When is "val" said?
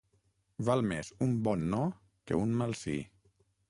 0.69-0.81